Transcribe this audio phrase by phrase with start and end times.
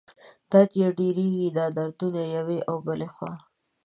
[0.51, 1.99] درد یې ډېرېږي، دا درد
[2.37, 3.33] یوې او بلې خوا